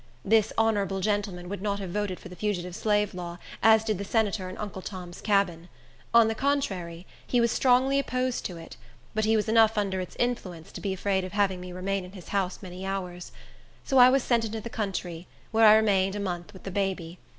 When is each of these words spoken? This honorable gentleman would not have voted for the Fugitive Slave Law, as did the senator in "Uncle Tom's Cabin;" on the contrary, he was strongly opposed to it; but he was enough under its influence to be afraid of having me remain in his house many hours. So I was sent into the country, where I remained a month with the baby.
This 0.25 0.51
honorable 0.57 0.99
gentleman 0.99 1.47
would 1.47 1.61
not 1.61 1.77
have 1.79 1.91
voted 1.91 2.19
for 2.19 2.27
the 2.27 2.35
Fugitive 2.35 2.75
Slave 2.75 3.13
Law, 3.13 3.37
as 3.61 3.83
did 3.83 3.99
the 3.99 4.03
senator 4.03 4.49
in 4.49 4.57
"Uncle 4.57 4.81
Tom's 4.81 5.21
Cabin;" 5.21 5.69
on 6.11 6.27
the 6.27 6.33
contrary, 6.33 7.05
he 7.27 7.39
was 7.39 7.51
strongly 7.51 7.99
opposed 7.99 8.43
to 8.45 8.57
it; 8.57 8.77
but 9.13 9.25
he 9.25 9.35
was 9.35 9.47
enough 9.47 9.77
under 9.77 10.01
its 10.01 10.15
influence 10.17 10.71
to 10.71 10.81
be 10.81 10.91
afraid 10.91 11.23
of 11.23 11.33
having 11.33 11.61
me 11.61 11.71
remain 11.71 12.03
in 12.03 12.13
his 12.13 12.29
house 12.29 12.63
many 12.63 12.83
hours. 12.83 13.31
So 13.85 13.99
I 13.99 14.09
was 14.09 14.23
sent 14.23 14.43
into 14.43 14.59
the 14.59 14.71
country, 14.71 15.27
where 15.51 15.67
I 15.67 15.75
remained 15.75 16.15
a 16.15 16.19
month 16.19 16.51
with 16.51 16.63
the 16.63 16.71
baby. 16.71 17.19